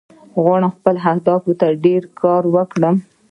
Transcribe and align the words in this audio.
زه 0.33 0.37
غواړم 0.43 0.71
خپل 0.77 0.95
هدف 1.05 1.43
ته 1.59 1.67
ډیر 1.85 2.03
کار 2.21 2.43
وکړم 2.55 2.95